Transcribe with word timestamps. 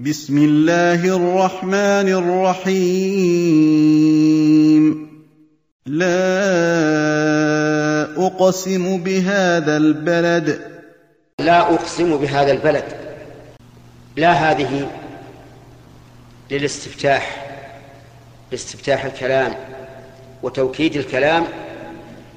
بسم 0.00 0.38
الله 0.38 1.16
الرحمن 1.16 2.08
الرحيم. 2.08 3.20
لا 5.86 6.06
أقسم 8.26 8.98
بهذا 8.98 9.76
البلد. 9.76 10.60
لا 11.40 11.60
أقسم 11.74 12.16
بهذا 12.16 12.52
البلد. 12.52 12.84
لا 14.16 14.32
هذه 14.32 14.90
للاستفتاح 16.50 17.46
لاستفتاح 18.52 19.04
الكلام 19.04 19.54
وتوكيد 20.42 20.96
الكلام 20.96 21.44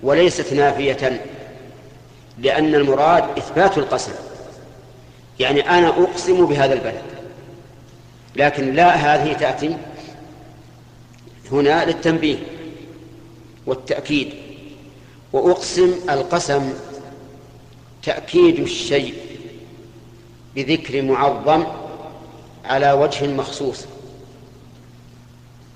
وليست 0.03 0.53
نافية 0.53 1.21
لأن 2.37 2.75
المراد 2.75 3.23
إثبات 3.37 3.77
القسم. 3.77 4.13
يعني 5.39 5.69
أنا 5.69 5.87
أقسم 5.87 6.45
بهذا 6.45 6.73
البلد. 6.73 7.12
لكن 8.35 8.73
لا 8.73 8.95
هذه 8.95 9.33
تأتي 9.33 9.77
هنا 11.51 11.85
للتنبيه 11.85 12.37
والتأكيد. 13.65 14.33
وأقسم 15.33 15.95
القسم 16.09 16.73
تأكيد 18.03 18.59
الشيء 18.59 19.13
بذكر 20.55 21.01
معظم 21.01 21.65
على 22.65 22.91
وجه 22.91 23.27
مخصوص. 23.27 23.85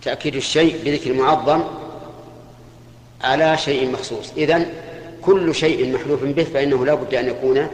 تأكيد 0.04 0.36
الشيء 0.36 0.80
بذكر 0.86 1.14
معظم 1.14 1.64
على 3.24 3.58
شيء 3.58 3.92
مخصوص. 3.92 4.32
إذن 4.38 4.74
كل 5.22 5.56
شيء 5.56 5.94
محلوف 5.94 6.24
به 6.24 6.44
فإنه 6.44 6.86
لا 6.86 6.94
بد 6.94 7.14
أن 7.16 7.28
يكون 7.28 7.68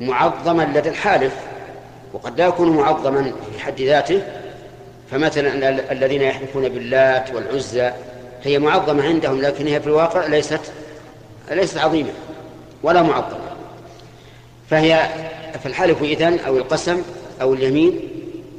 معظما 0.00 0.62
لدى 0.62 0.88
الحالف. 0.88 1.49
وقد 2.12 2.40
لا 2.40 2.46
يكون 2.46 2.76
معظما 2.76 3.32
في 3.52 3.60
حد 3.60 3.80
ذاته 3.80 4.22
فمثلا 5.10 5.68
الذين 5.92 6.22
يحلفون 6.22 6.68
باللات 6.68 7.34
والعزى 7.34 7.92
هي 8.42 8.58
معظمة 8.58 9.02
عندهم 9.02 9.40
لكن 9.40 9.66
هي 9.66 9.80
في 9.80 9.86
الواقع 9.86 10.26
ليست 10.26 10.60
ليست 11.50 11.78
عظيمة 11.78 12.10
ولا 12.82 13.02
معظمة. 13.02 13.50
فهي 14.70 15.08
فالحلف 15.64 16.02
إذن 16.02 16.38
أو 16.38 16.56
القسم 16.56 17.02
أو 17.40 17.54
اليمين 17.54 18.00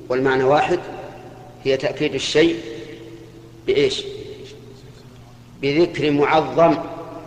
والمعنى 0.10 0.44
واحد 0.44 0.80
هي 1.64 1.78
تأكيد 1.78 2.16
الشيء 2.16 2.60
بإيش؟ 3.68 4.04
بذكر 5.62 6.12
معظم 6.12 6.78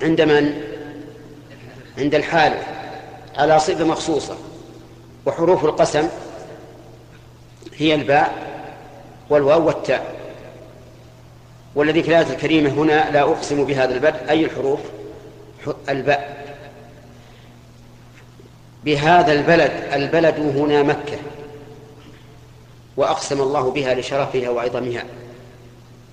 عند 0.02 0.20
من؟ 0.20 0.60
عند 1.98 2.14
الحالف 2.14 2.62
على 3.36 3.58
صفة 3.58 3.84
مخصوصة. 3.84 4.36
وحروف 5.26 5.64
القسم 5.64 6.08
هي 7.76 7.94
الباء 7.94 8.34
والواو 9.30 9.66
والتاء. 9.66 10.14
والذي 11.74 12.02
في 12.02 12.08
الآية 12.08 12.32
الكريمة 12.32 12.70
هنا 12.70 13.10
لا 13.10 13.20
أقسم 13.22 13.64
بهذا 13.64 13.94
البدء. 13.94 14.30
أي 14.30 14.44
الحروف؟ 14.44 14.80
الباء. 15.88 16.44
بهذا 18.84 19.32
البلد 19.32 19.72
البلد 19.92 20.40
هنا 20.56 20.82
مكة. 20.82 21.18
وأقسم 22.96 23.40
الله 23.40 23.70
بها 23.70 23.94
لشرفها 23.94 24.50
وعظمها. 24.50 25.04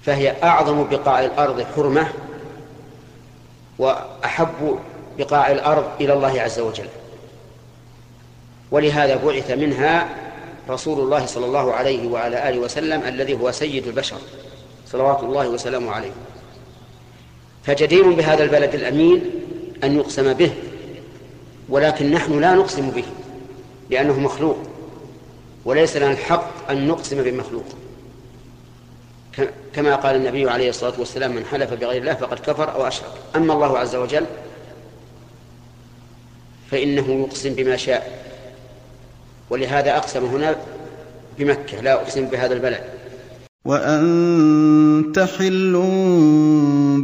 فهي 0.04 0.44
أعظم 0.44 0.84
بقاع 0.84 1.26
الأرض 1.26 1.66
حرمة 1.76 2.08
وأحب 3.80 4.80
بقاع 5.18 5.52
الأرض 5.52 5.86
إلى 6.02 6.14
الله 6.14 6.42
عز 6.42 6.60
وجل. 6.60 6.88
ولهذا 8.72 9.16
بعث 9.16 9.52
منها 9.52 10.10
رسول 10.70 11.00
الله 11.00 11.26
صلى 11.26 11.46
الله 11.46 11.74
عليه 11.74 12.08
وعلى 12.08 12.50
آله 12.50 12.60
وسلم 12.60 13.04
الذي 13.04 13.34
هو 13.34 13.52
سيد 13.52 13.88
البشر 13.88 14.18
صلوات 14.88 15.24
الله 15.24 15.50
وسلامه 15.50 15.92
عليه. 15.92 16.12
فجدير 17.64 18.12
بهذا 18.12 18.44
البلد 18.44 18.76
الأمين 18.76 19.22
أن 19.84 19.96
يقسم 19.98 20.34
به 20.34 20.52
ولكن 21.70 22.12
نحن 22.12 22.40
لا 22.40 22.54
نقسم 22.54 22.90
به 22.90 23.04
لأنه 23.90 24.20
مخلوق. 24.20 24.58
وليس 25.66 25.98
لنا 25.98 26.12
الحق 26.12 26.72
أن 26.72 26.88
نقسم 26.88 27.24
بمخلوق. 27.24 27.66
كما 29.76 29.96
قال 29.96 30.16
النبي 30.16 30.50
عليه 30.50 30.70
الصلاة 30.70 30.94
والسلام 31.00 31.36
من 31.36 31.46
حلف 31.46 31.74
بغير 31.74 32.02
الله 32.02 32.14
فقد 32.14 32.40
كفر 32.40 32.74
أو 32.74 32.88
أشرك. 32.88 33.12
أما 33.36 33.54
الله 33.54 33.78
عز 33.78 33.96
وجل 33.96 34.26
فإنه 36.72 37.28
يقسم 37.28 37.54
بما 37.54 37.78
شاء. 37.78 38.21
ولهذا 39.52 39.98
أقسم 39.98 40.26
هنا 40.26 40.56
بمكة 41.38 41.82
لا 41.82 41.94
أقسم 41.94 42.26
بهذا 42.26 42.54
البلد. 42.54 42.84
وأنت 43.66 45.20
حل 45.20 45.74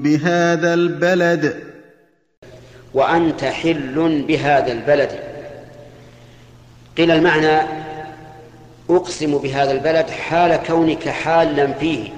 بهذا 0.03 0.73
البلد. 0.73 1.63
وأنت 2.93 3.43
حل 3.43 4.25
بهذا 4.27 4.71
البلد. 4.71 5.19
قيل 6.97 7.11
المعنى 7.11 7.67
أقسم 8.89 9.37
بهذا 9.37 9.71
البلد 9.71 10.09
حال 10.09 10.59
كونك 10.67 11.09
حالا 11.09 11.73
فيه 11.73 12.09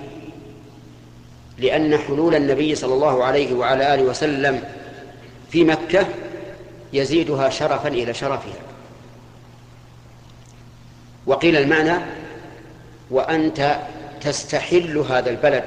لأن 1.57 1.97
حلول 1.97 2.35
النبي 2.35 2.75
صلى 2.75 2.93
الله 2.93 3.23
عليه 3.23 3.53
وعلى 3.53 3.93
آله 3.93 4.03
وسلم 4.03 4.63
في 5.51 5.63
مكة 5.63 6.05
يزيدها 6.93 7.49
شرفا 7.49 7.87
إلى 7.87 8.13
شرفها. 8.13 8.68
وقيل 11.29 11.57
المعنى 11.57 11.93
وأنت 13.11 13.79
تستحل 14.21 14.97
هذا 14.97 15.29
البلد. 15.29 15.63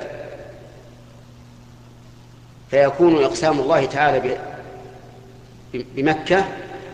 فيكون 2.70 3.24
إقسام 3.24 3.60
الله 3.60 3.84
تعالى 3.84 4.38
بمكة 5.74 6.44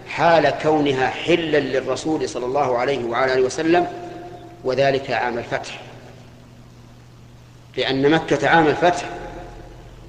حال 0.08 0.54
كونها 0.62 1.06
حلا 1.06 1.58
للرسول 1.58 2.28
صلى 2.28 2.46
الله 2.46 2.78
عليه 2.78 3.04
وعلى 3.04 3.34
آله 3.34 3.42
وسلم 3.42 3.86
وذلك 4.64 5.10
عام 5.10 5.38
الفتح. 5.38 5.80
لأن 7.76 8.10
مكة 8.10 8.48
عام 8.48 8.66
الفتح 8.66 9.08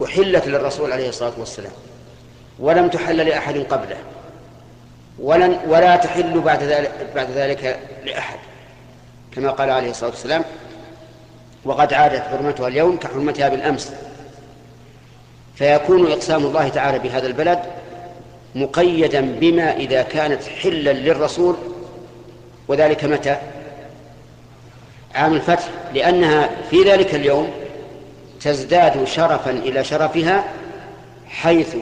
أحلت 0.06 0.48
للرسول 0.48 0.92
عليه 0.92 1.10
الصلاة 1.10 1.34
والسلام 1.38 1.72
ولم 2.60 2.90
تحل 2.90 3.18
لأحد 3.18 3.58
قبله. 3.58 3.98
ولن 5.22 5.60
ولا 5.68 5.96
تحل 5.96 6.40
بعد 6.40 6.64
ذلك 6.64 6.92
بعد 7.16 7.32
ذلك 7.32 7.80
لأحد. 8.06 8.40
كما 9.36 9.52
قال 9.52 9.70
عليه 9.70 9.90
الصلاة 9.90 10.10
والسلام 10.10 10.44
وقد 11.66 11.94
عادت 11.94 12.24
حرمتها 12.24 12.68
اليوم 12.68 12.98
كحرمتها 12.98 13.50
بالأمس. 13.50 13.94
فيكون 15.56 16.12
إقسام 16.12 16.46
الله 16.46 16.70
تعالى 16.70 17.00
بهذا 17.00 17.28
البلد 17.28 17.60
مقيدا 18.56 19.22
بما 19.22 19.76
إذا 19.76 20.02
كانت 20.02 20.44
حلا 20.44 20.94
للرسول 20.94 21.56
وذلك 22.68 23.06
متى؟ 23.06 23.38
عام 25.16 25.34
الفتح 25.34 25.70
لأنها 25.94 26.50
في 26.70 26.84
ذلك 26.84 27.16
اليوم 27.16 27.52
تزداد 28.42 29.04
شرفا 29.04 29.52
إلى 29.52 29.84
شرفها 29.84 30.44
حيث 31.28 31.76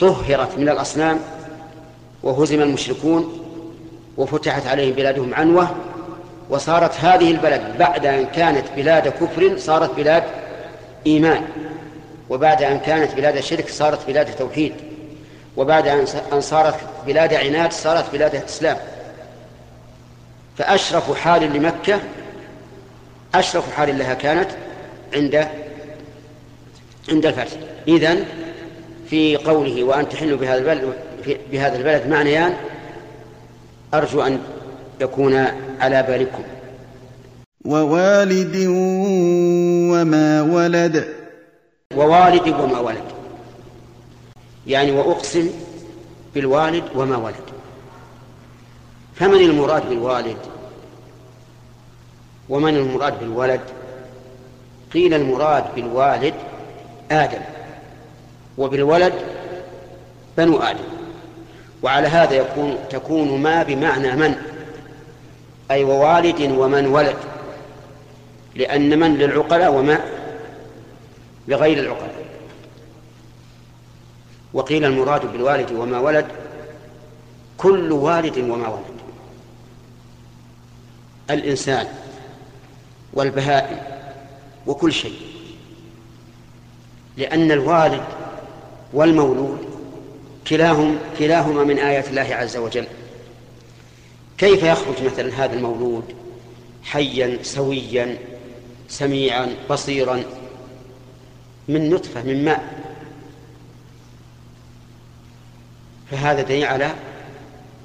طهرت 0.00 0.58
من 0.58 0.68
الأصنام 0.68 1.20
وهزم 2.22 2.62
المشركون 2.62 3.46
وفتحت 4.16 4.66
عليهم 4.66 4.92
بلادهم 4.92 5.34
عنوة 5.34 5.76
وصارت 6.50 6.94
هذه 6.94 7.30
البلد 7.30 7.78
بعد 7.78 8.06
أن 8.06 8.26
كانت 8.26 8.64
بلاد 8.76 9.08
كفر 9.08 9.58
صارت 9.58 9.96
بلاد 9.96 10.22
إيمان 11.06 11.42
وبعد 12.30 12.62
أن 12.62 12.78
كانت 12.78 13.14
بلاد 13.14 13.40
شرك 13.40 13.68
صارت 13.68 14.06
بلاد 14.06 14.34
توحيد 14.34 14.72
وبعد 15.56 15.88
أن 16.32 16.40
صارت 16.40 16.74
بلاد 17.06 17.34
عناد 17.34 17.72
صارت 17.72 18.12
بلاد 18.12 18.34
إسلام. 18.34 18.76
فأشرف 20.58 21.18
حال 21.18 21.42
لمكة 21.52 22.00
أشرف 23.34 23.74
حال 23.74 23.98
لها 23.98 24.14
كانت 24.14 24.50
عند 25.14 25.48
عند 27.10 27.26
الفتح. 27.26 27.56
إذن 27.88 28.24
في 29.10 29.36
قوله 29.36 29.84
وأن 29.84 30.08
تحلوا 30.08 30.38
بهذا 30.38 30.58
البلد 30.58 30.94
بهذا 31.52 31.76
البلد 31.76 32.06
معنيان 32.06 32.54
أرجو 33.94 34.22
أن 34.22 34.40
يكون 35.00 35.46
على 35.80 36.02
بالكم. 36.02 36.42
ووالد 37.64 38.56
وما 39.92 40.42
ولد. 40.42 41.14
ووالد 41.96 42.48
وما 42.48 42.78
ولد. 42.78 43.04
يعني 44.66 44.92
وأقسم 44.92 45.50
بالوالد 46.34 46.84
وما 46.94 47.16
ولد. 47.16 47.34
فمن 49.14 49.40
المراد 49.40 49.88
بالوالد؟ 49.88 50.36
ومن 52.48 52.76
المراد 52.76 53.20
بالولد؟ 53.20 53.60
قيل 54.94 55.14
المراد 55.14 55.64
بالوالد 55.74 56.34
آدم 57.10 57.40
وبالولد 58.58 59.12
بنو 60.38 60.58
آدم. 60.58 60.99
وعلى 61.82 62.08
هذا 62.08 62.34
يكون 62.34 62.78
تكون 62.90 63.42
ما 63.42 63.62
بمعنى 63.62 64.16
من؟ 64.16 64.34
أي 65.70 65.84
ووالد 65.84 66.40
ومن 66.40 66.86
ولد. 66.86 67.16
لأن 68.54 68.98
من 68.98 69.16
للعقلاء 69.16 69.72
وما 69.72 70.00
لغير 71.48 71.78
العقلاء. 71.78 72.24
وقيل 74.52 74.84
المراد 74.84 75.32
بالوالد 75.32 75.72
وما 75.72 75.98
ولد 75.98 76.26
كل 77.58 77.92
والد 77.92 78.38
وما 78.38 78.68
ولد. 78.68 79.00
الإنسان 81.30 81.86
والبهائم 83.12 83.78
وكل 84.66 84.92
شيء. 84.92 85.20
لأن 87.16 87.52
الوالد 87.52 88.04
والمولود 88.92 89.69
كلاهم 90.50 90.98
كلاهما 91.18 91.64
من 91.64 91.78
آيات 91.78 92.08
الله 92.08 92.34
عز 92.34 92.56
وجل. 92.56 92.86
كيف 94.38 94.62
يخرج 94.62 95.02
مثلا 95.04 95.44
هذا 95.44 95.54
المولود 95.54 96.04
حيا 96.82 97.38
سويا 97.42 98.18
سميعا 98.88 99.54
بصيرا؟ 99.70 100.22
من 101.68 101.90
نطفة 101.90 102.22
من 102.22 102.44
ماء. 102.44 102.80
فهذا 106.10 106.42
دليل 106.42 106.64
على 106.64 106.94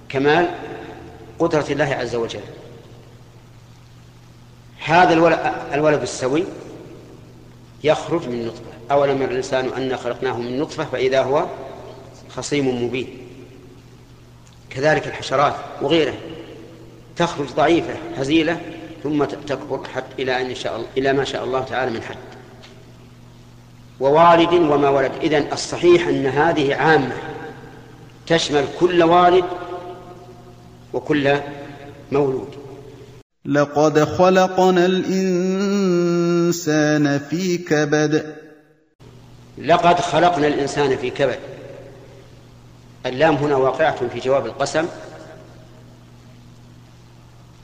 كمال 0.10 0.56
قدرة 1.40 1.66
الله 1.70 1.96
عز 1.96 2.16
وجل. 2.16 2.44
هذا 4.86 5.14
الولد 5.74 6.02
السوي 6.02 6.44
يخرج 7.84 8.28
من 8.28 8.46
نطفة 8.46 8.62
أولم 8.92 9.22
الإنسان 9.22 9.68
أنا 9.68 9.98
خلقناه 9.98 10.38
من 10.38 10.60
نطفة؟ 10.60 10.86
فإذا 10.86 11.24
هو 11.24 11.46
خصيم 12.36 12.86
مبين. 12.86 13.18
كذلك 14.70 15.08
الحشرات 15.08 15.56
وغيرها. 15.82 16.16
تخرج 17.16 17.48
ضعيفة 17.48 17.94
هزيلة 18.18 18.62
ثم 19.04 19.24
تكبر 19.24 19.88
حتى 19.94 20.24
إلى 20.24 20.42
أن 20.42 20.56
شاء 20.56 20.76
الله 20.76 20.88
إلى 20.98 21.14
ما 21.14 21.24
شاء 21.24 21.44
الله 21.44 21.64
تعالى 21.64 21.92
من 21.92 22.02
حد. 22.02 22.18
ووالد 24.00 24.54
وما 24.54 24.90
ولد. 24.90 25.12
إذن 25.22 25.48
الصحيح 25.54 26.08
أن 26.08 26.26
هذه 26.26 26.76
عامة 26.76 27.16
تشمل 28.28 28.66
كل 28.80 29.04
والد 29.04 29.46
وكل 30.94 31.40
مولود. 32.12 32.56
لقد 33.46 34.04
خلقنا 34.04 34.86
الإنسان 34.86 36.40
في 37.20 37.58
كبد. 37.58 38.36
لقد 39.58 40.00
خلقنا 40.00 40.48
الإنسان 40.48 40.98
في 40.98 41.10
كبد. 41.10 41.40
اللام 43.06 43.36
هنا 43.36 43.56
واقعة 43.56 44.08
في 44.08 44.20
جواب 44.20 44.46
القسم 44.46 44.88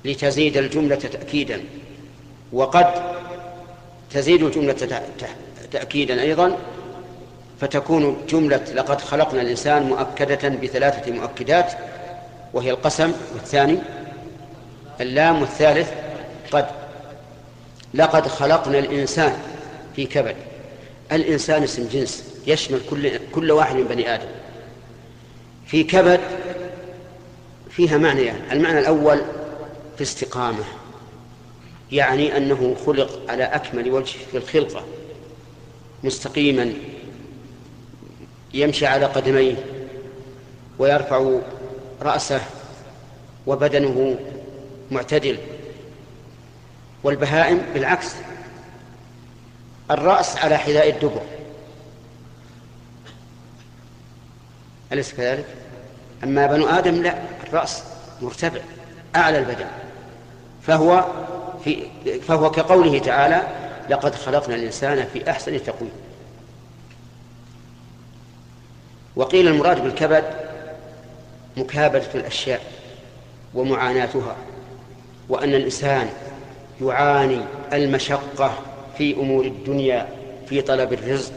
لتزيد 0.05 0.57
الجملة 0.57 0.95
تأكيدا. 0.95 1.63
وقد 2.53 2.85
تزيد 4.11 4.43
الجملة 4.43 5.01
تأكيدا 5.71 6.21
أيضا 6.21 6.57
فتكون 7.61 8.17
جملة 8.29 8.63
لقد 8.73 9.01
خلقنا 9.01 9.41
الإنسان 9.41 9.83
مؤكدة 9.83 10.49
بثلاثة 10.49 11.11
مؤكدات 11.11 11.73
وهي 12.53 12.71
القسم 12.71 13.13
والثاني 13.33 13.77
اللام 15.01 15.41
والثالث 15.41 15.91
قد 16.51 16.65
لقد 17.93 18.27
خلقنا 18.27 18.79
الإنسان 18.79 19.37
في 19.95 20.05
كبد. 20.05 20.35
الإنسان 21.11 21.63
اسم 21.63 21.87
جنس 21.87 22.23
يشمل 22.47 22.79
كل 22.89 23.19
كل 23.31 23.51
واحد 23.51 23.75
من 23.75 23.83
بني 23.83 24.15
آدم. 24.15 24.40
في 25.71 25.83
كبد 25.83 26.19
فيها 27.69 27.97
معنيان 27.97 28.25
يعني. 28.25 28.53
المعنى 28.53 28.79
الأول 28.79 29.21
في 29.97 30.01
استقامة 30.01 30.63
يعني 31.91 32.37
أنه 32.37 32.75
خلق 32.85 33.31
على 33.31 33.43
أكمل 33.43 33.91
وجه 33.91 34.17
في 34.31 34.37
الخلقة 34.37 34.85
مستقيما 36.03 36.73
يمشي 38.53 38.85
على 38.85 39.05
قدميه 39.05 39.55
ويرفع 40.79 41.39
رأسه 42.01 42.41
وبدنه 43.47 44.19
معتدل 44.91 45.37
والبهائم 47.03 47.61
بالعكس 47.73 48.11
الرأس 49.91 50.37
على 50.37 50.57
حذاء 50.57 50.89
الدبر 50.89 51.21
أليس 54.91 55.13
كذلك؟ 55.13 55.60
أما 56.23 56.47
بنو 56.47 56.67
آدم 56.67 56.95
لا 57.01 57.15
الرأس 57.47 57.83
مرتفع 58.21 58.61
أعلى 59.15 59.37
البدن. 59.37 59.65
فهو 60.61 61.05
في 61.63 61.83
فهو 62.27 62.51
كقوله 62.51 62.99
تعالى 62.99 63.41
لقد 63.89 64.15
خلقنا 64.15 64.55
الإنسان 64.55 65.05
في 65.13 65.29
أحسن 65.29 65.63
تقويم. 65.63 65.91
وقيل 69.15 69.47
المراد 69.47 69.83
بالكبد 69.83 70.23
مكابدة 71.57 72.07
الأشياء 72.15 72.61
ومعاناتها 73.53 74.35
وأن 75.29 75.53
الإنسان 75.53 76.09
يعاني 76.81 77.41
المشقة 77.73 78.59
في 78.97 79.13
أمور 79.13 79.45
الدنيا 79.45 80.07
في 80.47 80.61
طلب 80.61 80.93
الرزق 80.93 81.33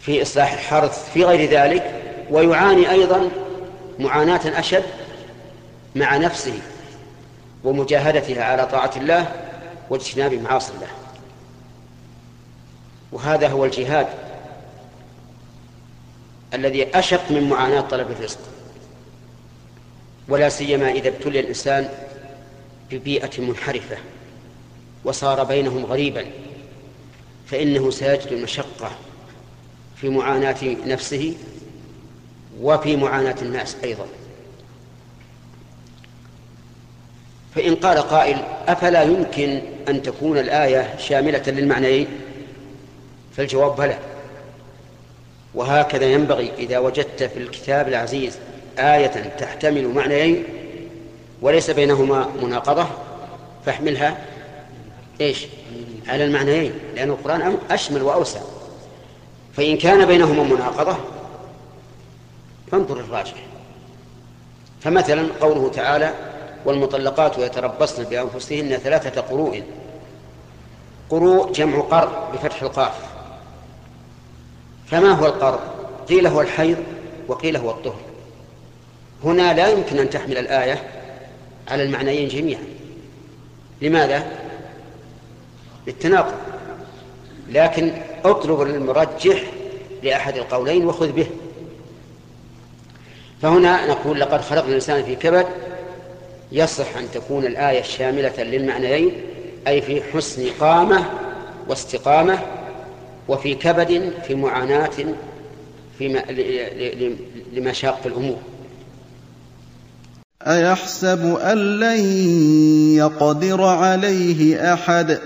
في 0.00 0.22
إصلاح 0.22 0.52
الحرث 0.52 1.12
في 1.12 1.24
غير 1.24 1.50
ذلك. 1.50 2.01
ويعاني 2.32 2.90
أيضا 2.90 3.30
معاناة 3.98 4.58
أشد 4.58 4.84
مع 5.94 6.16
نفسه 6.16 6.58
ومجاهدتها 7.64 8.44
على 8.44 8.66
طاعة 8.66 8.92
الله 8.96 9.32
واجتناب 9.90 10.32
معاصي 10.32 10.72
الله. 10.74 10.88
وهذا 13.12 13.48
هو 13.48 13.64
الجهاد 13.64 14.06
الذي 16.54 16.98
أشق 16.98 17.30
من 17.30 17.48
معاناة 17.48 17.80
طلب 17.80 18.10
الرزق 18.10 18.38
ولا 20.28 20.48
سيما 20.48 20.90
إذا 20.90 21.08
ابتلي 21.08 21.40
الإنسان 21.40 21.88
ببيئة 22.90 23.40
منحرفة 23.40 23.96
وصار 25.04 25.44
بينهم 25.44 25.84
غريبا 25.84 26.26
فإنه 27.46 27.90
سيجد 27.90 28.26
المشقة 28.32 28.90
في 29.96 30.08
معاناة 30.08 30.76
نفسه 30.86 31.34
وفي 32.60 32.96
معاناة 32.96 33.36
الناس 33.42 33.76
أيضا. 33.84 34.06
فإن 37.54 37.74
قال 37.74 37.98
قائل 37.98 38.36
أفلا 38.68 39.02
يمكن 39.02 39.62
أن 39.88 40.02
تكون 40.02 40.38
الآية 40.38 40.96
شاملة 40.98 41.42
للمعنيين؟ 41.46 42.08
فالجواب 43.36 43.76
بلى. 43.76 43.98
وهكذا 45.54 46.04
ينبغي 46.04 46.52
إذا 46.58 46.78
وجدت 46.78 47.22
في 47.22 47.38
الكتاب 47.38 47.88
العزيز 47.88 48.38
آية 48.78 49.36
تحتمل 49.38 49.88
معنيين 49.88 50.44
وليس 51.42 51.70
بينهما 51.70 52.28
مناقضة 52.42 52.86
فاحملها. 53.66 54.18
إيش؟ 55.20 55.46
على 56.08 56.24
المعنيين 56.24 56.72
لأن 56.96 57.10
القرآن 57.10 57.58
أشمل 57.70 58.02
وأوسع. 58.02 58.40
فإن 59.56 59.76
كان 59.76 60.06
بينهما 60.06 60.42
مناقضة 60.42 60.96
فانظر 62.72 63.00
الراجح. 63.00 63.34
فمثلا 64.80 65.28
قوله 65.40 65.68
تعالى 65.68 66.14
والمطلقات 66.64 67.38
يتربصن 67.38 68.04
بأنفسهن 68.04 68.76
ثلاثة 68.76 69.20
قروء. 69.20 69.62
قروء 71.10 71.52
جمع 71.52 71.80
قر 71.80 72.30
بفتح 72.32 72.62
القاف. 72.62 72.94
فما 74.86 75.10
هو 75.10 75.26
القر؟ 75.26 75.60
قيل 76.08 76.26
هو 76.26 76.40
الحيض 76.40 76.76
وقيل 77.28 77.56
هو 77.56 77.70
الطهر. 77.70 78.00
هنا 79.24 79.54
لا 79.54 79.68
يمكن 79.68 79.98
أن 79.98 80.10
تحمل 80.10 80.38
الآية 80.38 80.90
على 81.68 81.82
المعنيين 81.82 82.28
جميعا. 82.28 82.62
لماذا؟ 83.82 84.26
للتناقض. 85.86 86.34
لكن 87.48 87.92
اطلب 88.24 88.62
المرجح 88.62 89.42
لأحد 90.02 90.36
القولين 90.36 90.86
وخذ 90.86 91.12
به. 91.12 91.26
فهنا 93.42 93.86
نقول 93.86 94.20
لقد 94.20 94.40
خلقنا 94.40 94.68
الإنسان 94.68 95.04
في 95.04 95.16
كبد 95.16 95.46
يصح 96.52 96.96
أن 96.96 97.10
تكون 97.14 97.46
الآية 97.46 97.82
شاملة 97.82 98.42
للمعنيين 98.42 99.12
أي 99.66 99.82
في 99.82 100.02
حسن 100.02 100.50
قامة 100.60 101.04
واستقامة 101.68 102.38
وفي 103.28 103.54
كبد 103.54 104.12
في 104.26 104.34
معاناة 104.34 104.90
في 105.98 106.22
لمشاق 107.52 108.00
الأمور. 108.06 108.38
أيحسب 110.46 111.36
أن 111.36 111.80
لن 111.80 112.00
يقدر 112.96 113.64
عليه 113.64 114.74
أحد؟ 114.74 115.18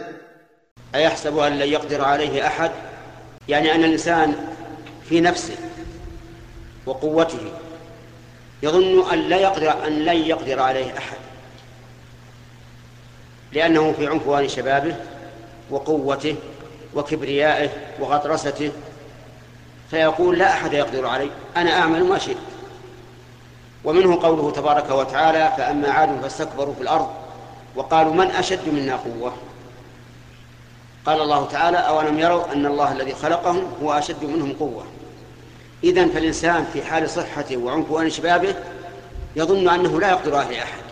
أيحسب 0.94 1.38
أن 1.38 1.58
لن 1.58 1.68
يقدر 1.68 2.04
عليه 2.04 2.46
أحد؟ 2.46 2.70
يعني 3.48 3.74
أن 3.74 3.84
الإنسان 3.84 4.34
في 5.08 5.20
نفسه 5.20 5.56
وقوته 6.86 7.38
يظن 8.62 9.10
أن 9.12 9.18
لا 9.18 9.36
يقدر 9.36 9.86
أن 9.86 9.92
لن 9.92 10.16
يقدر 10.16 10.60
عليه 10.60 10.98
أحد. 10.98 11.16
لأنه 13.52 13.92
في 13.92 14.06
عنفوان 14.06 14.48
شبابه 14.48 14.96
وقوته 15.70 16.36
وكبريائه 16.94 17.70
وغطرسته 18.00 18.72
فيقول 19.90 20.38
لا 20.38 20.52
أحد 20.52 20.72
يقدر 20.72 21.06
علي. 21.06 21.30
أنا 21.56 21.72
أعمل 21.78 22.04
ما 22.04 22.18
شئت. 22.18 22.36
ومنه 23.84 24.22
قوله 24.22 24.50
تبارك 24.50 24.90
وتعالى 24.90 25.52
فأما 25.56 25.90
عاد 25.90 26.20
فاستكبروا 26.22 26.74
في 26.74 26.80
الأرض 26.80 27.10
وقالوا 27.76 28.12
من 28.12 28.26
أشد 28.26 28.68
منا 28.68 28.96
قوة؟ 28.96 29.32
قال 31.06 31.20
الله 31.20 31.46
تعالى 31.46 31.76
أولم 31.76 32.18
يروا 32.18 32.52
أن 32.52 32.66
الله 32.66 32.92
الذي 32.92 33.14
خلقهم 33.14 33.72
هو 33.82 33.92
أشد 33.92 34.24
منهم 34.24 34.52
قوة. 34.52 34.84
إذن 35.84 36.08
فالإنسان 36.08 36.64
في 36.72 36.82
حال 36.82 37.10
صحته 37.10 37.56
وعنفوان 37.56 38.10
شبابه 38.10 38.54
يظن 39.36 39.68
أنه 39.68 40.00
لا 40.00 40.10
يقدر 40.10 40.34
عليه 40.36 40.62
أحد. 40.62 40.82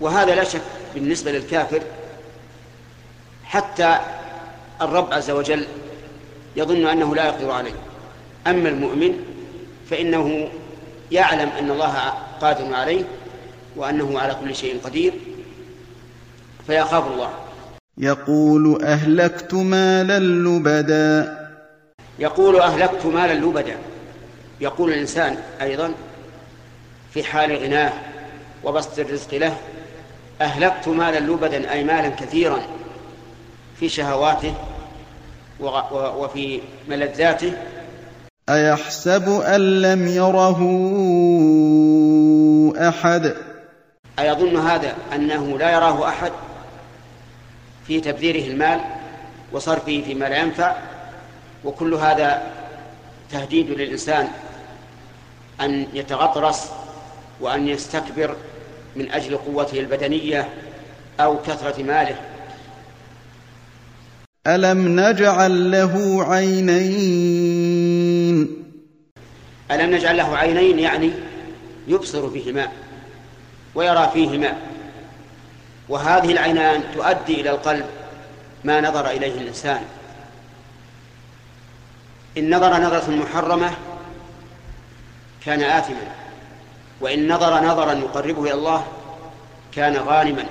وهذا 0.00 0.34
لا 0.34 0.44
شك 0.44 0.60
بالنسبة 0.94 1.32
للكافر 1.32 1.82
حتى 3.44 3.98
الرب 4.82 5.12
عز 5.12 5.30
وجل 5.30 5.64
يظن 6.56 6.86
أنه 6.86 7.14
لا 7.14 7.26
يقدر 7.26 7.50
عليه. 7.50 7.74
أما 8.46 8.68
المؤمن 8.68 9.18
فإنه 9.90 10.48
يعلم 11.10 11.48
أن 11.48 11.70
الله 11.70 12.12
قادر 12.40 12.74
عليه 12.74 13.04
وأنه 13.76 14.20
على 14.20 14.36
كل 14.44 14.54
شيء 14.56 14.80
قدير 14.84 15.12
فيخاف 16.66 17.06
الله. 17.06 17.30
يقول 17.98 18.82
أهلكت 18.82 19.54
مالا 19.54 20.18
لبدا 20.18 21.43
يقول 22.18 22.60
أهلكت 22.60 23.06
مالا 23.06 23.32
لبدا. 23.32 23.76
يقول 24.60 24.92
الإنسان 24.92 25.36
أيضا 25.62 25.92
في 27.14 27.24
حال 27.24 27.56
غناه 27.56 27.92
وبسط 28.64 28.98
الرزق 28.98 29.34
له 29.34 29.56
أهلكت 30.40 30.88
مالا 30.88 31.18
لبدا 31.18 31.72
أي 31.72 31.84
مالا 31.84 32.08
كثيرا 32.08 32.60
في 33.80 33.88
شهواته 33.88 34.54
وفي 35.94 36.60
ملذاته. 36.88 37.52
أيحسب 38.48 39.28
أن 39.28 39.82
لم 39.82 40.06
يره 40.06 40.60
أحد؟ 42.88 43.34
أيظن 44.18 44.56
هذا 44.56 44.94
أنه 45.14 45.58
لا 45.58 45.70
يراه 45.72 46.08
أحد 46.08 46.32
في 47.86 48.00
تبذيره 48.00 48.50
المال 48.50 48.80
وصرفه 49.52 50.02
فيما 50.06 50.24
لا 50.24 50.36
ينفع؟ 50.38 50.76
وكل 51.64 51.94
هذا 51.94 52.52
تهديد 53.30 53.70
للإنسان 53.70 54.28
أن 55.60 55.86
يتغطرس 55.94 56.70
وأن 57.40 57.68
يستكبر 57.68 58.36
من 58.96 59.10
أجل 59.10 59.36
قوته 59.36 59.80
البدنية 59.80 60.48
أو 61.20 61.38
كثرة 61.42 61.82
ماله. 61.82 62.16
ألم 64.46 65.00
نجعل 65.00 65.70
له 65.70 66.24
عينين؟ 66.24 67.54
ألم 69.70 69.94
نجعل 69.94 70.16
له 70.16 70.36
عينين 70.36 70.78
يعني 70.78 71.10
يبصر 71.88 72.26
بهما 72.26 72.68
ويرى 73.74 74.10
فيهما. 74.12 74.56
وهذه 75.88 76.32
العينان 76.32 76.82
تؤدي 76.94 77.40
إلى 77.40 77.50
القلب 77.50 77.86
ما 78.64 78.80
نظر 78.80 79.10
إليه 79.10 79.40
الإنسان. 79.40 79.82
إن 82.38 82.54
نظر 82.56 82.80
نظرة 82.80 83.10
محرمة 83.10 83.70
كان 85.46 85.62
آثما 85.62 86.14
وإن 87.00 87.32
نظر 87.32 87.64
نظرا 87.64 87.92
يقربه 87.92 88.42
إلى 88.42 88.52
الله 88.52 88.86
كان 89.72 89.96
غانما. 89.96 90.44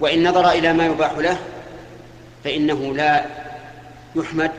وإن 0.00 0.28
نظر 0.28 0.50
إلى 0.50 0.72
ما 0.72 0.86
يباح 0.86 1.12
له 1.12 1.38
فإنه 2.44 2.94
لا 2.94 3.26
يحمد 4.16 4.50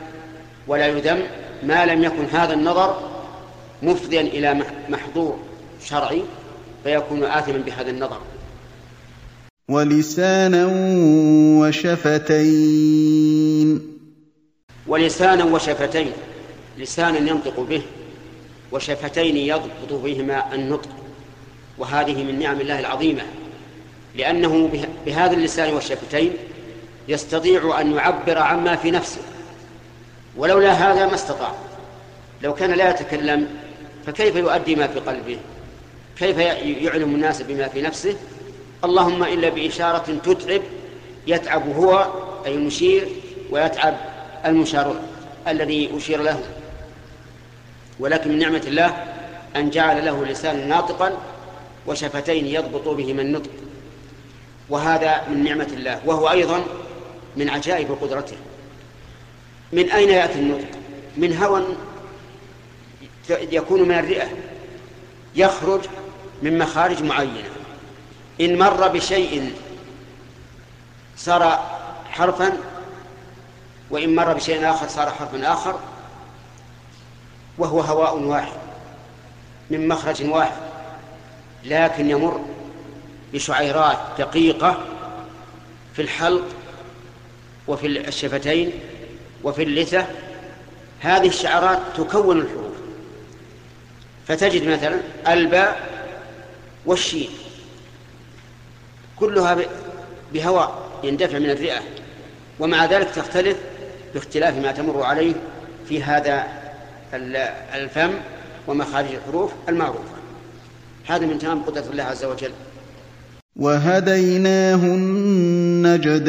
ولا 0.66 0.86
يذم 0.86 1.22
ما 1.62 1.86
لم 1.86 2.04
يكن 2.04 2.24
هذا 2.32 2.54
النظر 2.54 3.10
مفضيا 3.82 4.20
إلى 4.20 4.64
محظور 4.88 5.38
شرعي 5.84 6.22
فيكون 6.84 7.24
آثما 7.24 7.58
بهذا 7.58 7.90
النظر. 7.90 8.20
ولسانا 9.68 10.66
وشفتين. 12.40 13.20
ولسانا 14.90 15.44
وشفتين. 15.44 16.12
لسانا 16.78 17.18
ينطق 17.18 17.60
به 17.60 17.82
وشفتين 18.72 19.36
يضبط 19.36 19.92
بهما 19.92 20.54
النطق. 20.54 20.88
وهذه 21.78 22.24
من 22.24 22.38
نعم 22.38 22.60
الله 22.60 22.78
العظيمة. 22.78 23.22
لأنه 24.14 24.70
بهذا 25.06 25.32
اللسان 25.32 25.74
والشفتين 25.74 26.32
يستطيع 27.08 27.80
أن 27.80 27.94
يعبر 27.94 28.38
عما 28.38 28.76
في 28.76 28.90
نفسه. 28.90 29.20
ولولا 30.36 30.72
هذا 30.72 31.06
ما 31.06 31.14
استطاع. 31.14 31.52
لو 32.42 32.54
كان 32.54 32.70
لا 32.70 32.90
يتكلم 32.90 33.48
فكيف 34.06 34.36
يؤدي 34.36 34.76
ما 34.76 34.86
في 34.86 35.00
قلبه؟ 35.00 35.38
كيف 36.18 36.38
يعلم 36.38 37.14
الناس 37.14 37.42
بما 37.42 37.68
في 37.68 37.82
نفسه؟ 37.82 38.16
اللهم 38.84 39.22
إلا 39.22 39.48
بإشارة 39.48 40.18
تتعب 40.24 40.62
يتعب 41.26 41.76
هو 41.76 42.12
أي 42.46 42.54
المشير 42.54 43.08
ويتعب 43.50 43.96
المشار 44.46 45.00
الذي 45.48 45.96
أشير 45.96 46.22
له. 46.22 46.40
ولكن 48.00 48.30
من 48.30 48.38
نعمة 48.38 48.62
الله 48.66 49.04
أن 49.56 49.70
جعل 49.70 50.04
له 50.04 50.24
لسانا 50.24 50.66
ناطقا 50.66 51.12
وشفتين 51.86 52.46
يضبط 52.46 52.88
بهما 52.88 53.22
النطق. 53.22 53.50
وهذا 54.68 55.28
من 55.28 55.44
نعمة 55.44 55.68
الله. 55.72 56.00
وهو 56.06 56.30
أيضا 56.30 56.64
من 57.36 57.50
عجائب 57.50 57.92
قدرته. 58.00 58.36
من 59.72 59.90
أين 59.90 60.08
يأتي 60.08 60.38
النطق؟ 60.38 60.68
من 61.16 61.36
هوى 61.36 61.64
يكون 63.30 63.82
من 63.82 63.98
الرئة. 63.98 64.28
يخرج 65.36 65.80
من 66.42 66.58
مخارج 66.58 67.02
معينة. 67.02 67.50
إن 68.40 68.58
مر 68.58 68.88
بشيء 68.88 69.52
صار 71.16 71.64
حرفا 72.10 72.52
وإن 73.90 74.14
مر 74.14 74.32
بشيء 74.32 74.70
آخر 74.70 74.88
صار 74.88 75.10
حرفا 75.10 75.52
آخر 75.52 75.78
وهو 77.58 77.80
هواء 77.80 78.18
واحد 78.18 78.58
من 79.70 79.88
مخرج 79.88 80.24
واحد 80.24 80.60
لكن 81.64 82.10
يمر 82.10 82.40
بشعيرات 83.32 83.98
دقيقة 84.18 84.84
في 85.94 86.02
الحلق 86.02 86.44
وفي 87.68 87.86
الشفتين 87.86 88.72
وفي 89.44 89.62
اللثة. 89.62 90.06
هذه 91.00 91.28
الشعرات 91.28 91.78
تكون 91.96 92.38
الحروف. 92.38 92.74
فتجد 94.28 94.68
مثلا 94.68 95.00
الباء 95.28 95.90
والشين 96.86 97.28
كلها 99.16 99.56
بهواء 100.32 100.90
يندفع 101.04 101.38
من 101.38 101.50
الرئة 101.50 101.80
ومع 102.60 102.84
ذلك 102.84 103.10
تختلف 103.10 103.56
باختلاف 104.14 104.58
ما 104.58 104.72
تمر 104.72 105.02
عليه 105.02 105.34
في 105.88 106.02
هذا 106.02 106.46
الفم 107.74 108.10
ومخارج 108.68 109.08
الحروف 109.14 109.52
المعروفة. 109.68 110.20
هذا 111.06 111.26
من 111.26 111.38
تمام 111.38 111.62
قدرة 111.62 111.84
الله 111.90 112.02
عز 112.02 112.24
وجل. 112.24 112.52
وهديناه 113.56 114.74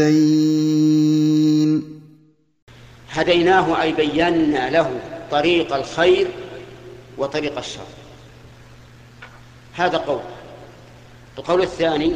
النجدين 0.06 2.02
هديناه 3.12 3.82
أي 3.82 3.92
بينا 3.92 4.70
له 4.70 5.00
طريق 5.32 5.74
الخير 5.76 6.28
وطريق 7.18 7.58
الشر. 7.58 7.88
هذا 9.74 9.98
قول. 9.98 10.22
القول 11.38 11.62
الثاني 11.62 12.14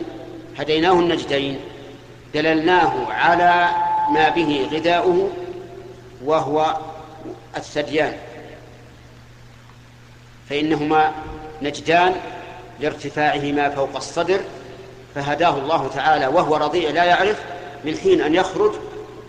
هديناه 0.58 1.00
النجدين 1.00 1.60
دللناه 2.34 3.12
على 3.12 3.70
ما 4.14 4.30
به 4.30 4.68
غذاؤه 4.72 5.30
وهو 6.26 6.78
الثديان. 7.58 8.18
فإنهما 10.50 11.14
نجدان 11.62 12.16
لارتفاعهما 12.80 13.70
فوق 13.70 13.96
الصدر 13.96 14.40
فهداه 15.16 15.58
الله 15.58 15.88
تعالى 15.88 16.28
وهو 16.28 16.56
رضيع 16.56 16.90
لا 16.90 17.04
يعرف 17.04 17.42
من 17.86 17.98
حين 17.98 18.22
أن 18.22 18.36
يخرج 18.36 18.72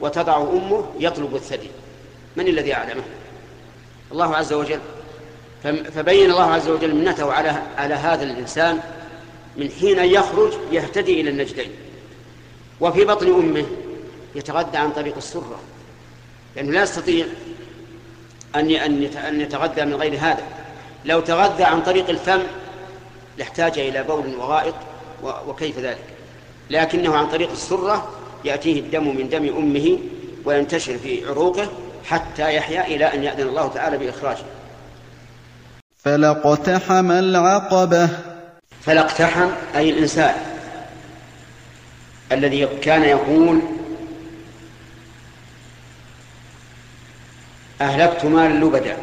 وتضع 0.00 0.36
أمه 0.36 0.86
يطلب 0.98 1.34
الثدي. 1.34 1.70
من 2.36 2.48
الذي 2.48 2.74
أعلمه؟ 2.74 3.02
الله 4.12 4.36
عز 4.36 4.52
وجل. 4.52 4.80
فبين 5.94 6.30
الله 6.30 6.52
عز 6.52 6.68
وجل 6.68 6.94
منته 6.94 7.32
على 7.32 7.62
على 7.76 7.94
هذا 7.94 8.22
الإنسان 8.22 8.80
من 9.56 9.70
حين 9.80 9.98
أن 9.98 10.08
يخرج 10.08 10.52
يهتدي 10.72 11.20
إلى 11.20 11.30
النجدين. 11.30 11.70
وفي 12.80 13.04
بطن 13.04 13.26
أمه 13.26 13.66
يتغذى 14.34 14.78
عن 14.78 14.90
طريق 14.90 15.16
السرة. 15.16 15.58
لأنه 16.56 16.72
لا 16.72 16.82
يستطيع 16.82 17.26
أن 18.56 18.70
أن 19.16 19.40
يتغذى 19.40 19.84
من 19.84 19.94
غير 19.94 20.18
هذا. 20.20 20.42
لو 21.04 21.20
تغذى 21.20 21.64
عن 21.64 21.82
طريق 21.82 22.08
الفم 22.08 22.42
لاحتاج 23.38 23.78
إلى 23.78 24.02
بول 24.02 24.34
وغائط 24.34 24.75
وكيف 25.22 25.78
ذلك؟ 25.78 26.04
لكنه 26.70 27.16
عن 27.16 27.28
طريق 27.28 27.50
السرة 27.50 28.08
يأتيه 28.44 28.80
الدم 28.80 29.16
من 29.16 29.28
دم 29.28 29.56
أمه 29.56 29.98
وينتشر 30.44 30.98
في 30.98 31.28
عروقه 31.28 31.68
حتى 32.04 32.54
يحيا 32.54 32.86
إلى 32.86 33.04
أن 33.04 33.25
يأذن 33.25 33.48
الله 33.48 33.68
تعالى 33.68 33.98
بإخراجه. 33.98 34.44
فلاقتحم 36.04 37.10
العقبة. 37.10 38.08
فلاقتحم 38.82 39.50
أي 39.76 39.90
الإنسان 39.90 40.34
الذي 42.32 42.66
كان 42.66 43.02
يقول 43.02 43.60
أهلكت 47.80 48.25
مال 48.25 48.61
لبدا 48.61 48.97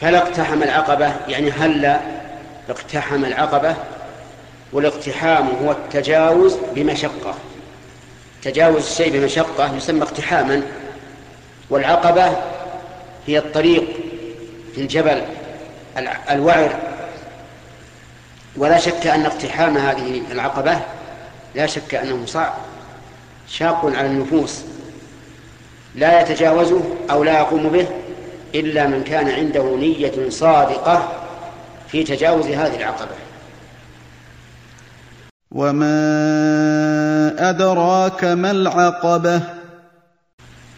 فلا 0.00 0.18
اقتحم 0.18 0.62
العقبة 0.62 1.12
يعني 1.28 1.50
هلا 1.50 2.00
اقتحم 2.68 3.24
العقبة 3.24 3.76
والاقتحام 4.72 5.48
هو 5.64 5.72
التجاوز 5.72 6.56
بمشقة. 6.74 7.34
تجاوز 8.42 8.86
الشيء 8.86 9.12
بمشقة 9.12 9.76
يسمى 9.76 10.02
اقتحاما 10.02 10.62
والعقبة 11.70 12.36
هي 13.26 13.38
الطريق 13.38 13.84
في 14.74 14.80
الجبل 14.80 15.22
الوعر. 16.30 16.78
ولا 18.56 18.78
شك 18.78 19.06
أن 19.06 19.26
اقتحام 19.26 19.78
هذه 19.78 20.22
العقبة 20.30 20.80
لا 21.54 21.66
شك 21.66 21.94
أنه 21.94 22.26
صعب. 22.26 22.54
شاق 23.52 23.84
على 23.84 24.06
النفوس 24.06 24.60
لا 25.94 26.20
يتجاوزه 26.20 26.82
أو 27.10 27.24
لا 27.24 27.38
يقوم 27.38 27.68
به 27.68 27.86
إلا 28.54 28.86
من 28.86 29.04
كان 29.04 29.28
عنده 29.28 29.76
نية 29.76 30.28
صادقة 30.28 31.08
في 31.88 32.04
تجاوز 32.04 32.46
هذه 32.46 32.76
العقبة. 32.76 33.14
وما 35.50 35.90
أدراك 37.50 38.24
ما 38.24 38.50
العقبة؟ 38.50 39.40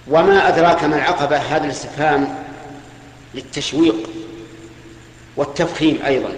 وما 0.09 0.49
أدراك 0.49 0.85
ما 0.85 0.97
العقبة؟ 0.97 1.37
هذا 1.37 1.65
الاستفهام 1.65 2.35
للتشويق 3.35 4.11
والتفخيم 5.37 5.99
أيضا. 6.07 6.31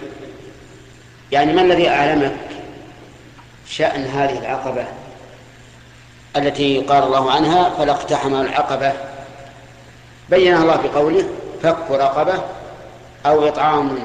يعني 1.33 1.52
ما 1.52 1.62
الذي 1.62 1.88
أعلمك 1.88 2.37
شأن 3.69 4.05
هذه 4.05 4.38
العقبة؟ 4.38 4.87
التي 6.37 6.81
قال 6.81 7.02
الله 7.02 7.31
عنها 7.31 7.71
فلا 7.71 7.93
اقتحم 7.93 8.35
العقبة. 8.35 8.93
بينها 10.31 10.62
الله 10.62 10.76
بقوله 10.76 11.28
فك 11.62 11.90
رقبة 11.90 12.35
أو 13.26 13.49
إطعام 13.49 13.99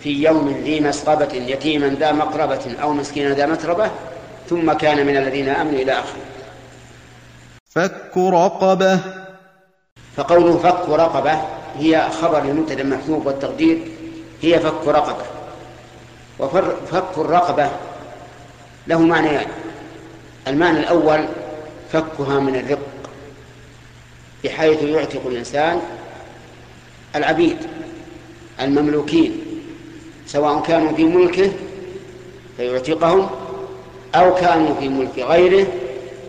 في 0.00 0.22
يوم 0.22 0.62
ذي 0.64 0.80
مسقبة 0.80 1.34
يتيما 1.34 1.88
ذا 1.88 2.12
مقربة 2.12 2.74
أو 2.82 2.92
مسكينا 2.92 3.34
ذا 3.34 3.46
متربة 3.46 3.90
ثم 4.50 4.72
كان 4.72 5.06
من 5.06 5.16
الذين 5.16 5.48
آمنوا 5.48 5.80
إلى 5.80 5.92
آخره. 5.92 6.22
فك 7.70 8.16
رقبة. 8.16 8.98
فقوله 10.16 10.58
فك 10.58 10.88
رقبة 10.88 11.40
هي 11.78 12.08
خبر 12.22 12.40
لمبتدا 12.40 12.84
محذوف 12.84 13.26
والتقدير 13.26 13.78
هي 14.42 14.60
فك 14.60 14.86
رقبة. 14.86 15.24
وفك 16.38 17.18
الرقبة 17.18 17.70
له 18.86 18.98
معنيان. 18.98 19.34
يعني. 19.34 19.46
المعنى 20.46 20.78
الأول 20.78 21.26
فكها 21.92 22.40
من 22.40 22.56
الرق 22.56 22.78
بحيث 24.44 24.82
يعتق 24.82 25.26
الإنسان 25.26 25.80
العبيد 27.16 27.56
المملوكين 28.60 29.40
سواء 30.26 30.62
كانوا 30.62 30.92
في 30.92 31.04
ملكه 31.04 31.52
فيعتقهم 32.56 33.30
أو 34.14 34.34
كانوا 34.34 34.74
في 34.80 34.88
ملك 34.88 35.18
غيره 35.18 35.66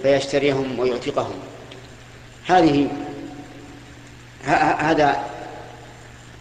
فيشتريهم 0.03 0.79
ويعتقهم. 0.79 1.35
هذه 2.47 2.87
هذا 4.79 5.23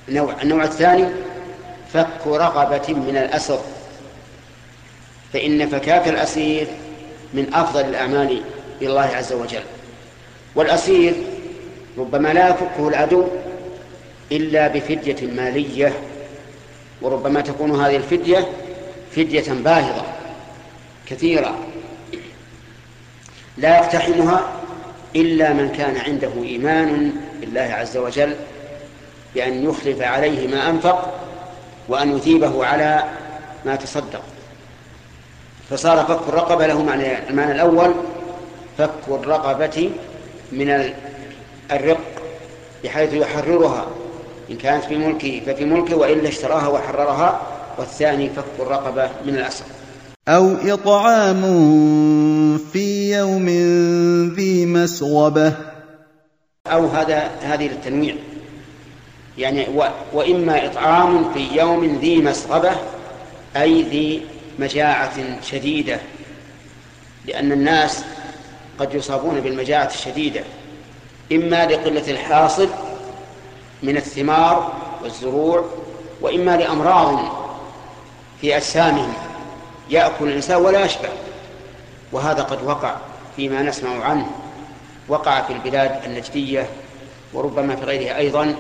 نوع 0.09 0.43
النوع 0.43 0.65
الثاني 0.65 1.07
فك 1.93 2.27
رقبة 2.27 2.95
من 2.95 3.17
الأسر 3.17 3.61
فإن 5.33 5.69
فكاك 5.69 6.09
الأسير 6.09 6.69
من 7.35 7.55
أفضل 7.55 7.81
الأعمال 7.81 8.43
إلى 8.83 8.91
الله 8.91 9.11
عز 9.17 9.33
وجل. 9.33 9.63
والأسير 10.55 11.15
ربما 11.99 12.29
لا 12.29 12.49
يفكه 12.49 12.89
العدو 12.89 13.27
إلا 14.33 14.69
بفدية 14.69 15.27
مالية 15.27 15.93
وربما 17.03 17.41
تكون 17.41 17.81
هذه 17.81 17.97
الفدية 17.97 18.49
فدية 19.17 19.53
باهظة 19.53 20.05
كثيرة. 21.07 21.59
لا 23.57 23.77
يقتحمها 23.79 24.53
إلا 25.17 25.53
من 25.53 25.69
كان 25.69 25.97
عنده 25.97 26.33
إيمان 26.43 27.13
بالله 27.41 27.61
عز 27.61 27.97
وجل 27.97 28.37
بأن 29.35 29.65
يخلف 29.65 30.03
عليه 30.03 30.49
ما 30.49 30.71
أنفق 30.71 31.15
وأن 31.89 32.17
يثيبه 32.17 32.67
على 32.67 33.05
ما 33.65 33.77
تصدق. 33.77 34.23
فصار 35.71 36.05
فك 36.05 36.29
الرقبة 36.29 36.67
له 36.67 36.83
معنى 36.83 37.29
المعنى 37.29 37.53
الأول 37.53 37.95
فك 38.81 39.09
الرقبة 39.09 39.91
من 40.53 40.93
الرق 41.71 42.01
بحيث 42.85 43.15
يحررها. 43.15 43.87
إن 44.51 44.57
كانت 44.57 44.85
في 44.85 44.97
ملكه 44.97 45.41
ففي 45.47 45.65
ملكه 45.65 45.97
وإلا 45.97 46.29
اشتراها 46.29 46.69
وحررها. 46.69 47.41
والثاني 47.79 48.31
فك 48.31 48.45
الرقبة 48.59 49.11
من 49.27 49.35
الأسر 49.35 49.65
أو 50.29 50.57
إطعام 50.65 51.43
في 52.73 53.13
يوم 53.13 53.49
ذي 54.37 54.67
مسغبة. 54.67 55.53
أو 56.67 56.87
هذا 56.87 57.31
هذه 57.43 57.69
للتنويع. 57.69 58.15
يعني 59.39 59.67
و 59.77 59.85
وإما 60.13 60.67
إطعام 60.67 61.33
في 61.33 61.57
يوم 61.57 61.99
ذي 62.01 62.17
مسغبة 62.23 62.73
أي 63.57 63.83
ذي 63.83 64.23
مجاعة 64.59 65.43
شديدة. 65.43 66.01
لأن 67.27 67.53
الناس 67.53 68.05
قد 68.81 68.95
يصابون 68.95 69.41
بالمجاعة 69.41 69.87
الشديدة 69.87 70.45
إما 71.33 71.67
لقلة 71.67 72.11
الحاصل 72.11 72.69
من 73.83 73.97
الثمار 73.97 74.73
والزروع 75.03 75.65
وإما 76.21 76.57
لأمراض 76.57 77.19
في 78.41 78.57
أجسامهم 78.57 79.13
يأكل 79.91 80.29
الإنسان 80.29 80.57
ولا 80.57 80.85
يشبع. 80.85 81.09
وهذا 82.13 82.43
قد 82.43 82.63
وقع 82.63 82.97
فيما 83.37 83.63
نسمع 83.63 84.05
عنه 84.05 84.27
وقع 85.09 85.43
في 85.43 85.53
البلاد 85.53 86.05
النجدية 86.05 86.67
وربما 87.33 87.77
في 87.77 87.85
غيرها 87.85 88.17
أيضا 88.17 88.55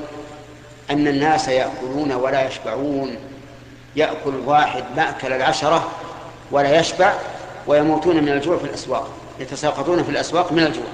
أن 0.90 1.08
الناس 1.08 1.48
يأكلون 1.48 2.12
ولا 2.12 2.48
يشبعون. 2.48 3.16
يأكل 3.96 4.34
واحد 4.46 4.84
مأكل 4.96 5.32
العشرة 5.32 5.88
ولا 6.50 6.80
يشبع 6.80 7.14
ويموتون 7.66 8.16
من 8.16 8.28
الجوع 8.28 8.58
في 8.58 8.64
الأسواق. 8.64 9.19
يتساقطون 9.40 10.02
في 10.02 10.10
الأسواق 10.10 10.52
من 10.52 10.62
الجوع. 10.62 10.84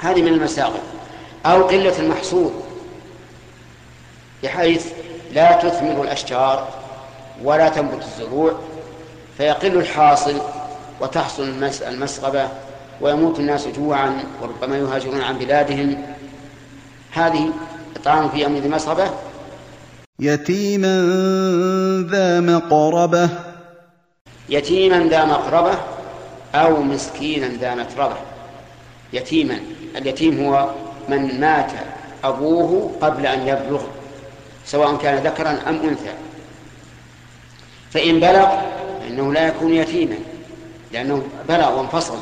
هذه 0.00 0.22
من 0.22 0.28
المساقط. 0.28 0.80
أو 1.46 1.62
قلة 1.62 1.98
المحصول. 1.98 2.50
بحيث 4.42 4.86
لا 5.32 5.52
تثمر 5.52 6.02
الأشجار 6.02 6.68
ولا 7.42 7.68
تنبت 7.68 8.02
الزروع 8.02 8.58
فيقل 9.38 9.76
الحاصل 9.76 10.40
وتحصل 11.00 11.64
المسغبة 11.88 12.48
ويموت 13.00 13.38
الناس 13.38 13.68
جوعا 13.68 14.24
وربما 14.42 14.78
يهاجرون 14.78 15.20
عن 15.20 15.38
بلادهم. 15.38 16.06
هذه 17.12 17.50
إطعام 17.96 18.28
في 18.28 18.38
يوم 18.38 18.56
ذي 18.56 18.68
مسغبة. 18.68 19.10
يتيما 20.18 20.96
ذا 22.10 22.40
مقربة. 22.40 23.28
يتيما 24.48 25.08
ذا 25.08 25.24
مقربة. 25.24 25.89
أو 26.54 26.82
مسكينا 26.82 27.48
ذا 27.48 27.74
متربة 27.74 28.16
يتيما 29.12 29.60
اليتيم 29.96 30.44
هو 30.44 30.70
من 31.08 31.40
مات 31.40 31.72
أبوه 32.24 32.92
قبل 33.00 33.26
أن 33.26 33.48
يبلغ 33.48 33.82
سواء 34.66 34.96
كان 34.96 35.18
ذكرا 35.18 35.50
أم 35.68 35.74
أنثى. 35.74 36.12
فإن 37.90 38.20
بلغ 38.20 38.48
فإنه 39.00 39.32
لا 39.32 39.46
يكون 39.48 39.74
يتيما 39.74 40.16
لأنه 40.92 41.22
بلغ 41.48 41.78
وانفصل. 41.78 42.18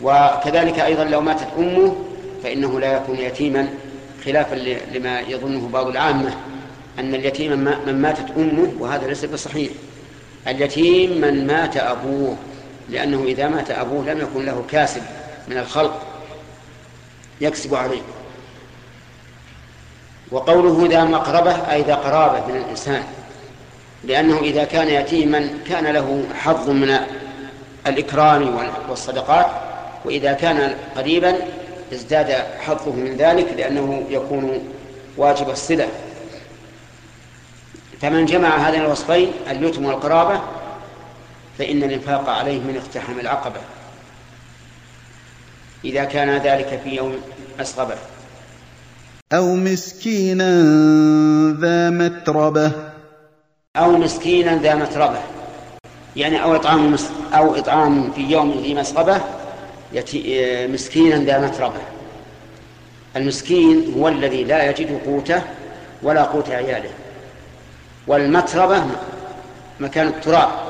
وكذلك 0.00 0.78
أيضا 0.78 1.04
لو 1.04 1.20
ماتت 1.20 1.48
أمه 1.58 1.96
فإنه 2.42 2.80
لا 2.80 2.96
يكون 2.96 3.18
يتيما 3.18 3.68
خلافا 4.24 4.54
لما 4.94 5.20
يظنه 5.20 5.68
بعض 5.68 5.86
العامة 5.86 6.34
أن 6.98 7.14
اليتيم 7.14 7.52
من 7.86 8.02
ماتت 8.02 8.26
أمه 8.36 8.72
وهذا 8.78 9.06
ليس 9.06 9.24
بصحيح. 9.24 9.70
اليتيم 10.48 11.20
من 11.20 11.46
مات 11.46 11.76
أبوه 11.76 12.36
لأنه 12.88 13.24
إذا 13.24 13.48
مات 13.48 13.70
أبوه 13.70 14.04
لم 14.04 14.20
يكن 14.20 14.44
له 14.44 14.64
كاسب 14.70 15.02
من 15.48 15.58
الخلق 15.58 16.02
يكسب 17.40 17.74
عليه. 17.74 18.02
وقوله 20.30 20.88
ذا 20.90 21.04
مقربة 21.04 21.72
أي 21.72 21.82
ذا 21.82 21.94
قرابة 21.94 22.46
من 22.46 22.56
الإنسان 22.56 23.02
لأنه 24.04 24.38
إذا 24.38 24.64
كان 24.64 24.88
يتيما 24.88 25.50
كان 25.68 25.86
له 25.86 26.24
حظ 26.34 26.70
من 26.70 26.98
الإكرام 27.86 28.70
والصدقات 28.88 29.46
وإذا 30.04 30.32
كان 30.32 30.74
قريبا 30.96 31.34
ازداد 31.92 32.32
حظه 32.60 32.92
من 32.92 33.16
ذلك 33.16 33.52
لأنه 33.56 34.04
يكون 34.10 34.74
واجب 35.16 35.50
الصلة. 35.50 35.88
فمن 38.00 38.26
جمع 38.26 38.56
هذين 38.56 38.80
الوصفين 38.80 39.32
اليتم 39.50 39.84
والقرابة 39.84 40.40
فإن 41.58 41.82
الإنفاق 41.82 42.28
عليه 42.28 42.58
من 42.58 42.76
اقتحم 42.76 43.20
العقبة. 43.20 43.60
إذا 45.84 46.04
كان 46.04 46.36
ذلك 46.36 46.80
في 46.84 46.90
يوم 46.90 47.16
أسغبه 47.60 47.96
أو 49.32 49.54
مسكينا 49.54 50.50
ذا 51.60 51.90
متربة. 51.90 52.72
أو 53.76 53.90
مسكينا 53.90 54.58
ذا 54.58 54.74
متربة. 54.74 55.20
يعني 56.16 56.42
أو 56.42 56.56
إطعام 56.56 56.96
أو 57.34 57.54
إطعام 57.54 58.12
في 58.12 58.20
يوم 58.20 58.60
ذي 58.62 58.74
مسغبة 58.74 59.20
مسكينا 60.72 61.24
ذا 61.24 61.38
متربة. 61.46 61.80
المسكين 63.16 63.94
هو 63.98 64.08
الذي 64.08 64.44
لا 64.44 64.70
يجد 64.70 65.00
قوته 65.06 65.42
ولا 66.02 66.22
قوت 66.22 66.48
عياله. 66.50 66.90
والمتربة 68.06 68.84
مكان 69.80 70.06
التراب. 70.06 70.67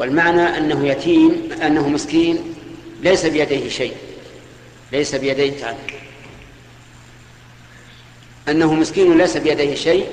والمعنى 0.00 0.58
أنه 0.58 0.86
يتيم 0.88 1.48
أنه 1.62 1.88
مسكين 1.88 2.54
ليس 3.02 3.26
بيديه 3.26 3.68
شيء 3.68 3.94
ليس 4.92 5.14
بيديه 5.14 5.60
تعالى 5.60 5.78
أنه 8.48 8.74
مسكين 8.74 9.18
ليس 9.18 9.36
بيديه 9.36 9.74
شيء 9.74 10.06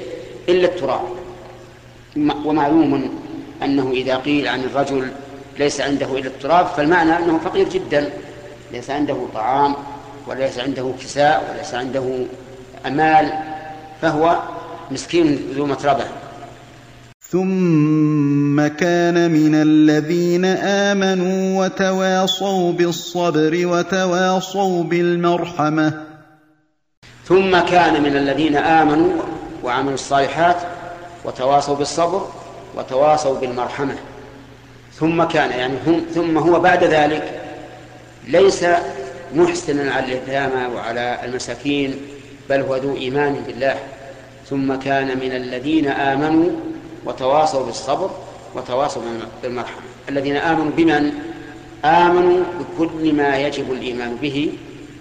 إلا 0.50 0.68
التراب. 0.68 1.02
ومعلوم 2.18 3.20
أنه 3.64 3.92
إذا 3.92 4.16
قيل 4.18 4.48
عن 4.48 4.64
الرجل 4.64 5.12
ليس 5.60 5.82
عنده 5.82 6.18
إلا 6.18 6.28
التراب 6.28 6.68
فالمعنى 6.68 7.18
أنه 7.18 7.38
فقير 7.38 7.70
جدا. 7.70 8.10
ليس 8.72 8.90
عنده 8.90 9.18
طعام 9.34 9.76
وليس 10.28 10.60
عنده 10.60 10.94
كساء 11.02 11.56
وليس 11.56 11.74
عنده 11.74 12.26
أمال 12.86 13.34
فهو 14.02 14.42
مسكين 14.92 15.36
ذو 15.56 15.66
متربة. 15.66 16.06
ثم 17.32 18.68
كان 18.68 19.32
من 19.32 19.56
الذين 19.56 20.46
آمنوا 20.46 21.66
وتواصوا 21.66 22.72
بالصبر 22.72 23.68
وتواصوا 23.68 24.84
بالمرحمة. 24.84 25.94
ثم 27.26 27.60
كان 27.60 28.04
من 28.04 28.18
الذين 28.18 28.56
آمنوا 28.56 29.12
وعملوا 29.64 29.94
الصالحات 29.94 30.56
وتواصوا 31.26 31.76
بالصبر 31.76 32.28
وتواصوا 32.76 33.40
بالمرحمة. 33.40 33.96
ثم 34.94 35.24
كان 35.24 35.52
يعني 35.52 35.74
هم 35.88 36.02
ثم 36.16 36.38
هو 36.38 36.60
بعد 36.60 36.84
ذلك 36.84 37.42
ليس 38.28 38.66
محسنا 39.36 39.92
على 39.92 40.06
اليتامى 40.06 40.76
وعلى 40.76 41.20
المساكين 41.24 41.96
بل 42.50 42.62
هو 42.62 42.76
ذو 42.76 42.96
إيمان 42.96 43.36
بالله. 43.48 43.76
ثم 44.50 44.76
كان 44.76 45.08
من 45.08 45.32
الذين 45.32 45.88
آمنوا 45.88 46.52
وتواصوا 47.08 47.66
بالصبر 47.66 48.10
وتواصوا 48.56 49.02
بالمرحمة. 49.44 49.82
الذين 50.10 50.38
آمنوا 50.38 50.72
بمن؟ 50.78 51.12
آمنوا 51.86 52.44
بكل 52.60 53.14
ما 53.14 53.38
يجب 53.38 53.72
الإيمان 53.72 54.16
به. 54.16 54.52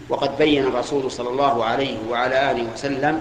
وقد 0.09 0.39
بين 0.39 0.63
الرسول 0.63 1.11
صلى 1.11 1.29
الله 1.29 1.65
عليه 1.65 1.97
وعلى 2.11 2.51
آله 2.51 2.65
وسلم 2.75 3.21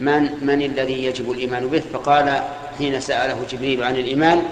من 0.00 0.22
من 0.42 0.62
الذي 0.62 1.04
يجب 1.04 1.30
الإيمان 1.30 1.66
به. 1.68 1.82
فقال 1.92 2.42
حين 2.78 3.00
سأله 3.00 3.38
جبريل 3.50 3.84
عن 3.84 3.96
الإيمان 3.96 4.42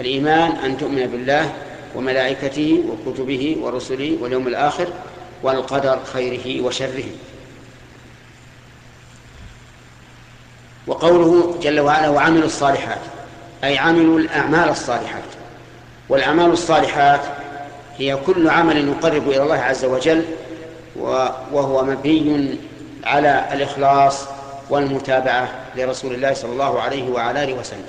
الإيمان 0.00 0.50
أن 0.64 0.78
تؤمن 0.78 1.06
بالله 1.06 1.52
وملائكته 1.96 2.84
وكتبه 2.88 3.56
ورسله 3.60 4.16
واليوم 4.20 4.46
الآخر 4.48 4.88
والقدر 5.42 5.98
خيره 6.04 6.66
وشره. 6.66 7.04
وقوله 10.86 11.58
جل 11.62 11.80
وعلا 11.80 12.08
وعملوا 12.08 12.46
الصالحات 12.46 12.98
أي 13.64 13.78
عملوا 13.78 14.18
الأعمال 14.18 14.68
الصالحات. 14.68 15.22
والأعمال 16.08 16.50
الصالحات 16.50 17.20
هي 17.98 18.16
كل 18.16 18.50
عمل 18.50 18.88
يقرب 18.88 19.28
إلى 19.28 19.42
الله 19.42 19.58
عز 19.58 19.84
وجل 19.84 20.24
وهو 21.52 21.84
مبني 21.84 22.58
على 23.04 23.44
الإخلاص 23.52 24.24
والمتابعة 24.70 25.48
لرسول 25.76 26.14
الله 26.14 26.34
صلى 26.34 26.52
الله 26.52 26.80
عليه 26.80 27.10
وعلى 27.10 27.44
آله 27.44 27.54
وسلم. 27.54 27.84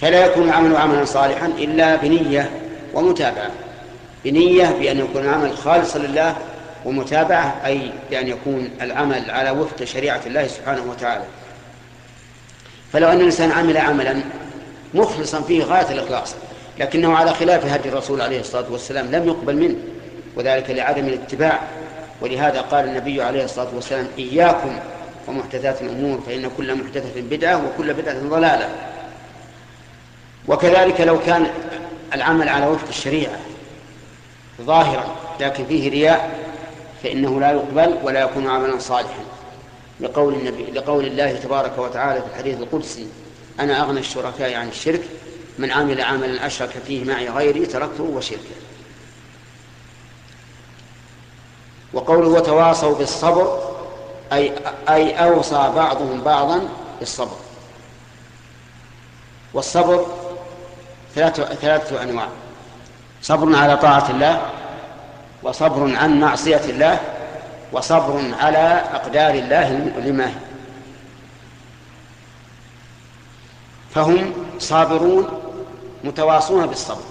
فلا 0.00 0.26
يكون 0.26 0.48
العمل 0.48 0.76
عملا 0.76 1.04
صالحا 1.04 1.46
إلا 1.46 1.96
بنية 1.96 2.50
ومتابعة. 2.94 3.50
بنية 4.24 4.66
بأن 4.80 4.98
يكون 4.98 5.22
العمل 5.24 5.56
خالصا 5.56 5.98
لله 5.98 6.36
ومتابعة 6.84 7.60
أي 7.66 7.92
بأن 8.10 8.28
يكون 8.28 8.70
العمل 8.80 9.30
على 9.30 9.50
وفق 9.50 9.84
شريعة 9.84 10.20
الله 10.26 10.46
سبحانه 10.46 10.82
وتعالى. 10.90 11.24
فلو 12.92 13.08
أن 13.08 13.20
الإنسان 13.20 13.52
عمل 13.52 13.76
عملا 13.76 14.20
مخلصا 14.94 15.40
فيه 15.40 15.64
غاية 15.64 15.90
الإخلاص 15.90 16.34
لكنه 16.78 17.16
على 17.16 17.34
خلاف 17.34 17.66
هدي 17.66 17.88
الرسول 17.88 18.20
عليه 18.20 18.40
الصلاة 18.40 18.64
والسلام 18.70 19.06
لم 19.10 19.28
يقبل 19.28 19.56
منه 19.56 19.76
وذلك 20.36 20.70
لعدم 20.70 21.06
الاتباع. 21.06 21.60
ولهذا 22.20 22.60
قال 22.60 22.84
النبي 22.84 23.22
عليه 23.22 23.44
الصلاة 23.44 23.68
والسلام 23.74 24.06
إياكم 24.18 24.78
ومحدثات 25.28 25.82
الأمور 25.82 26.20
فإن 26.26 26.50
كل 26.56 26.74
محدثة 26.74 27.20
بدعة 27.20 27.66
وكل 27.66 27.94
بدعة 27.94 28.18
ضلالة. 28.28 28.68
وكذلك 30.48 31.00
لو 31.00 31.20
كان 31.20 31.46
العمل 32.14 32.48
على 32.48 32.66
وفق 32.66 32.88
الشريعة 32.88 33.36
ظاهرا 34.62 35.04
لكن 35.40 35.66
فيه 35.66 35.90
رياء 35.90 36.38
فإنه 37.02 37.40
لا 37.40 37.50
يقبل 37.50 37.98
ولا 38.02 38.20
يكون 38.20 38.48
عملا 38.48 38.78
صالحا. 38.78 39.24
لقول 40.02 40.34
النبي 40.34 40.70
لقول 40.70 41.06
الله 41.06 41.32
تبارك 41.32 41.78
وتعالى 41.78 42.20
في 42.20 42.26
الحديث 42.26 42.60
القدسي 42.60 43.06
أنا 43.60 43.82
أغنى 43.82 44.00
الشركاء 44.00 44.54
عن 44.54 44.68
الشرك 44.68 45.02
من 45.58 45.70
عمل 45.70 46.00
عملا 46.00 46.46
أشرك 46.46 46.70
فيه 46.86 47.04
معي 47.04 47.28
غيري 47.28 47.66
تركته 47.66 48.02
وشركه. 48.02 48.56
وقوله 51.92 52.28
وتواصوا 52.28 52.94
بالصبر 52.94 53.72
أي 54.32 54.52
أي 54.88 55.24
أوصى 55.24 55.72
بعضهم 55.76 56.20
بعضا 56.20 56.68
بالصبر. 56.98 57.36
والصبر 59.54 60.06
ثلاثة, 61.14 61.44
ثلاثة 61.44 62.02
أنواع 62.02 62.28
صبر 63.22 63.56
على 63.56 63.76
طاعة 63.76 64.10
الله 64.10 64.42
وصبر 65.42 65.96
عن 65.96 66.20
معصية 66.20 66.64
الله 66.64 67.00
وصبر 67.72 68.34
على 68.40 68.84
أقدار 68.92 69.34
الله 69.34 69.70
المؤلمة 69.70 70.34
فهم 73.94 74.34
صابرون 74.58 75.28
متواصون 76.04 76.66
بالصبر. 76.66 77.02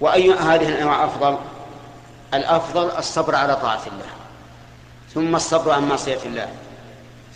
وأي 0.00 0.32
هذه 0.32 0.68
الأنواع 0.68 1.04
أفضل؟ 1.04 1.38
الأفضل 2.34 2.90
الصبر 2.98 3.34
على 3.34 3.56
طاعة 3.56 3.82
الله. 3.86 4.10
ثم 5.14 5.36
الصبر 5.36 5.70
عن 5.70 5.88
معصية 5.88 6.18
الله. 6.24 6.48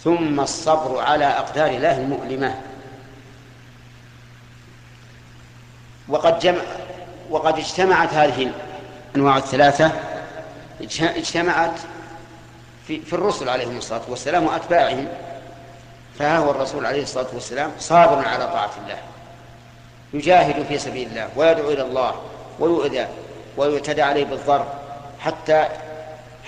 ثم 0.05 0.41
الصبر 0.41 1.01
على 1.01 1.25
أقدار 1.25 1.71
الله 1.71 1.99
المؤلمة. 1.99 2.61
وقد 6.09 6.39
جمع 6.39 6.63
وقد 7.31 7.59
اجتمعت 7.59 8.15
هذه 8.15 8.53
الأنواع 9.17 9.37
الثلاثة 9.37 9.93
اجتمعت 11.01 11.81
في, 12.87 13.01
في 13.01 13.13
الرسل 13.13 13.49
عليهم 13.49 13.77
الصلاة 13.77 14.01
والسلام 14.09 14.47
وأتباعهم 14.47 15.09
فها 16.19 16.39
هو 16.39 16.51
الرسول 16.51 16.87
عليه 16.87 17.03
الصلاة 17.03 17.27
والسلام 17.33 17.71
صابر 17.79 18.29
على 18.29 18.47
طاعة 18.47 18.71
الله 18.85 18.99
يجاهد 20.15 20.67
في 20.67 20.79
سبيل 20.79 21.09
الله 21.09 21.29
ويدعو 21.37 21.71
إلى 21.71 21.83
الله 21.83 22.15
ويؤذى 22.61 23.07
ويعتدى 23.57 24.03
عليه 24.03 24.25
بالضرب 24.25 24.67
حتى 25.21 25.67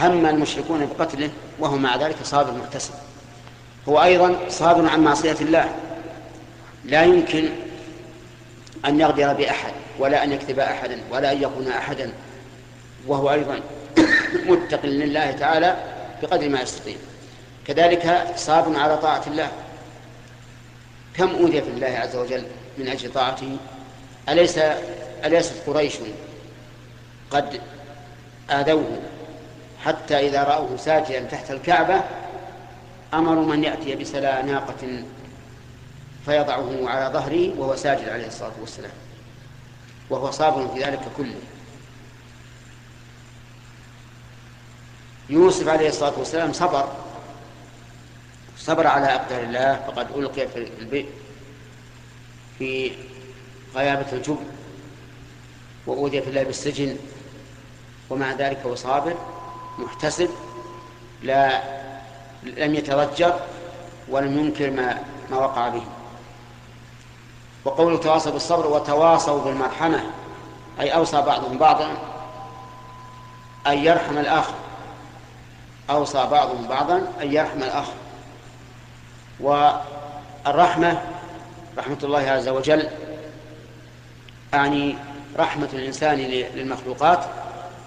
هم 0.01 0.27
المشركون 0.27 0.87
بقتله 0.87 1.31
وهو 1.59 1.77
مع 1.77 1.97
ذلك 1.97 2.17
صابر 2.23 2.53
محتسب 2.53 2.95
هو 3.89 4.03
أيضا 4.03 4.37
صابر 4.49 4.89
عن 4.89 5.01
معصية 5.05 5.37
الله. 5.41 5.69
لا 6.85 7.05
يمكن 7.05 7.49
أن 8.85 9.01
يغدر 9.01 9.33
بأحد 9.33 9.73
ولا 9.99 10.25
أن 10.25 10.33
يكذب 10.33 10.59
أحدا 10.59 11.01
ولا 11.11 11.33
أن 11.33 11.43
يكون 11.43 11.69
أحدا. 11.69 12.13
وهو 13.09 13.33
أيضا 13.33 13.61
متق 14.49 14.87
لله 14.87 15.31
تعالى 15.31 15.77
بقدر 16.23 16.49
ما 16.49 16.61
يستطيع. 16.61 16.97
كذلك 17.67 18.33
صابر 18.37 18.79
على 18.79 18.97
طاعة 18.97 19.23
الله. 19.27 19.49
كم 21.15 21.29
أوذي 21.29 21.63
في 21.63 21.69
الله 21.69 21.87
عز 21.87 22.17
وجل 22.17 22.45
من 22.79 22.89
أجل 22.89 23.13
طاعته؟ 23.13 23.57
أليس 24.29 24.59
أليست 25.25 25.55
قريش 25.67 25.95
قد 27.31 27.61
آذوه 28.51 28.99
حتى 29.85 30.29
إذا 30.29 30.43
رأوه 30.43 30.77
ساجدا 30.77 31.21
تحت 31.21 31.51
الكعبة 31.51 32.03
أمروا 33.15 33.45
من 33.47 33.65
يأتي 33.65 33.95
بسلا 33.95 34.43
ناقة 34.43 35.03
فيضعه 36.27 36.89
على 36.89 37.13
ظهره 37.13 37.61
وهو 37.61 37.77
ساجد 37.77 38.09
عليه 38.09 38.27
الصلاة 38.27 38.53
والسلام. 38.61 38.91
وهو 40.11 40.31
صابر 40.31 40.69
في 40.69 40.85
ذلك 40.85 41.01
كله. 41.17 41.35
يوسف 45.29 45.69
عليه 45.69 45.89
الصلاة 45.89 46.13
والسلام 46.19 46.53
صبر. 46.53 46.89
صبر 48.59 48.87
على 48.87 49.07
أقدار 49.07 49.41
الله 49.41 49.81
فقد 49.87 50.07
ألقي 50.17 50.49
في 50.49 50.69
البئر 50.81 51.07
في 52.59 52.93
غيابة 53.75 54.13
الجب 54.13 54.39
وأوذي 55.87 56.23
في 56.23 56.29
الله 56.29 56.43
بالسجن 56.43 56.97
ومع 58.11 58.33
ذلك 58.33 58.59
هو 58.67 58.75
صابر 58.75 59.15
محتسب 59.79 60.31
لا 61.23 61.63
لم 62.43 62.75
يتضجر 62.75 63.41
ولم 64.09 64.39
ينكر 64.39 64.71
ما 64.71 65.03
ما 65.31 65.37
وقع 65.37 65.69
به. 65.69 65.83
وقوله 67.65 67.99
تواصوا 67.99 68.33
بالصبر 68.33 68.67
وتواصوا 68.67 69.45
بالمرحمة 69.45 70.11
أي 70.81 70.95
أوصى 70.95 71.23
بعضهم 71.23 71.59
بعضا 71.59 71.97
أن 73.67 73.79
يرحم 73.79 74.19
الآخر. 74.19 74.55
أوصى 75.91 76.27
بعضهم 76.31 76.69
بعضا 76.69 76.97
أن 77.23 77.33
يرحم 77.33 77.63
الآخر. 77.63 77.93
والرحمة 79.41 81.03
رحمة 81.79 81.99
الله 82.03 82.31
عز 82.31 82.49
وجل 82.49 82.89
أعني 84.55 84.97
رحمة 85.39 85.69
الإنسان 85.73 86.19
للمخلوقات 86.55 87.25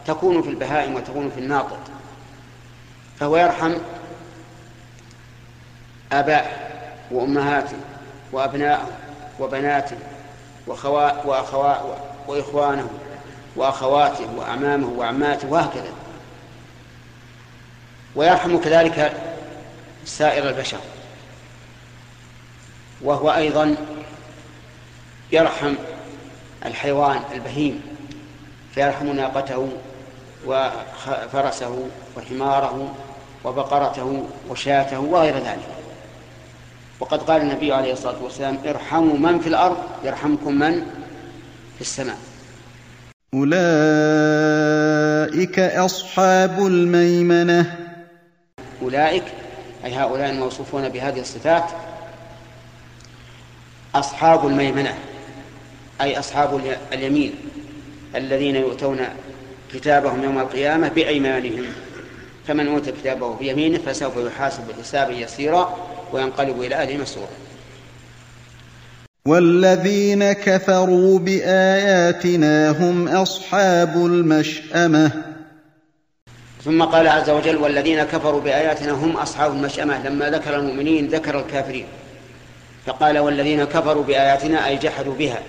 تكون 0.05 0.41
في 0.41 0.49
البهائم 0.49 0.95
وتكون 0.95 1.31
في 1.31 1.39
الناطق. 1.39 1.79
فهو 3.19 3.37
يرحم 3.37 3.73
آباءه 6.11 6.51
وأمهاته 7.11 7.77
وأبناءه 8.31 8.87
وبناته 9.39 9.97
وخوا... 10.67 11.25
وأخوا... 11.25 11.75
وإخوانه 12.27 12.89
وأخواته 13.55 14.27
وأعمامه 14.37 14.87
وعماته 14.87 15.51
وهكذا. 15.51 15.91
ويرحم 18.15 18.57
كذلك 18.57 19.13
سائر 20.05 20.49
البشر. 20.49 20.77
وهو 23.01 23.31
أيضا 23.31 23.75
يرحم 25.31 25.73
الحيوان 26.65 27.19
البهيم 27.33 27.81
فيرحم 28.75 29.07
ناقته 29.07 29.69
وفرسه 30.45 31.87
وحماره 32.17 32.95
وبقرته 33.43 34.25
وشاته 34.49 34.99
وغير 34.99 35.37
ذلك. 35.37 35.67
وقد 36.99 37.21
قال 37.21 37.41
النبي 37.41 37.73
عليه 37.73 37.93
الصلاة 37.93 38.23
والسلام 38.23 38.57
ارحموا 38.65 39.17
من 39.17 39.39
في 39.39 39.47
الأرض 39.47 39.77
يرحمكم 40.03 40.59
من 40.59 40.85
في 41.75 41.81
السماء. 41.81 42.17
أولئك 43.33 43.59
أصحاب 45.59 46.65
الميمنة. 46.67 47.90
أولئك 48.81 49.23
أي 49.85 49.93
هؤلاء 49.95 50.29
الموصوفون 50.29 50.89
بهذه 50.89 51.19
الصفات 51.19 51.63
أصحاب 53.95 54.47
الميمنة 54.47 54.93
أي 56.01 56.19
أصحاب 56.19 56.61
اليمين 56.93 57.35
الذين 58.15 58.55
يؤتون 58.55 58.99
كتابهم 59.73 60.23
يوم 60.23 60.39
القيامة 60.39 60.87
بأيمانهم. 60.87 61.65
فمن 62.47 62.67
أوتى 62.67 62.91
كتابه 62.91 63.35
بيمينه 63.35 63.77
فسوف 63.77 64.17
يحاسب 64.17 64.63
حسابا 64.81 65.13
يسيرا 65.13 65.77
وينقلب 66.13 66.61
إلى 66.61 66.75
أهله 66.75 66.97
مسرورا. 66.97 67.29
والذين 69.27 70.31
كفروا 70.31 71.19
بآياتنا 71.19 72.69
هم 72.69 73.07
أصحاب 73.07 73.95
المشأمة. 73.95 75.30
ثم 76.65 76.83
قال 76.83 77.07
عز 77.07 77.29
وجل 77.29 77.57
والذين 77.57 78.03
كفروا 78.03 78.41
بآياتنا 78.41 78.91
هم 78.91 79.17
أصحاب 79.17 79.51
المشأمة. 79.51 80.07
لما 80.07 80.29
ذكر 80.29 80.55
المؤمنين 80.55 81.07
ذكر 81.07 81.39
الكافرين. 81.39 81.87
فقال 82.85 83.19
والذين 83.19 83.63
كفروا 83.63 84.03
بآياتنا 84.03 84.67
أي 84.67 84.77
جحدوا 84.77 85.13
بها. 85.15 85.39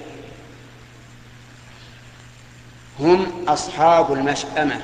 هم 3.00 3.44
أصحاب 3.48 4.12
المشأمة. 4.12 4.80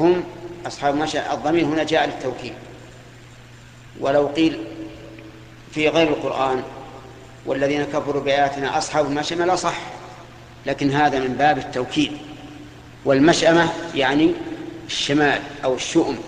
هم 0.00 0.24
أصحاب 0.66 0.94
المشأمة. 0.94 1.34
الضمير 1.34 1.64
هنا 1.64 1.84
جاء 1.84 2.06
للتوكيد 2.06 2.52
ولو 4.00 4.26
قيل 4.26 4.64
في 5.72 5.88
غير 5.88 6.08
القرآن 6.08 6.62
والذين 7.46 7.84
كفروا 7.84 8.22
بآياتنا 8.22 8.78
أصحاب 8.78 9.06
المشأمة 9.06 9.44
لا 9.44 9.56
صح. 9.56 9.78
لكن 10.66 10.90
هذا 10.90 11.18
من 11.18 11.34
باب 11.38 11.58
التوكيد 11.58 12.12
والمشأمة 13.04 13.72
يعني 13.94 14.34
الشمال 14.86 15.40
أو 15.64 15.74
الشؤم. 15.74 16.18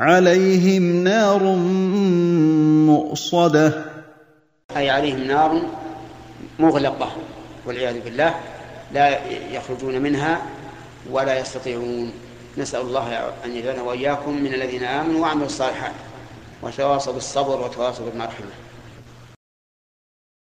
عليهم 0.00 1.04
نار 1.04 1.42
مؤصدة. 2.86 3.84
أي 4.76 4.90
عليهم 4.90 5.24
نار 5.24 5.62
مغلقة 6.58 7.12
والعياذ 7.66 8.00
بالله 8.00 8.34
لا 8.92 9.26
يخرجون 9.52 10.02
منها 10.02 10.42
ولا 11.10 11.38
يستطيعون. 11.38 12.12
نسأل 12.58 12.80
الله 12.80 13.32
أن 13.44 13.56
يجعلنا 13.56 13.82
وإياكم 13.82 14.42
من 14.42 14.54
الذين 14.54 14.84
آمنوا 14.84 15.20
وعملوا 15.20 15.46
الصالحات 15.46 15.92
وتواصوا 16.62 17.12
بالصبر 17.12 17.60
وتواصوا 17.60 18.06
بالمرحمة 18.06 18.46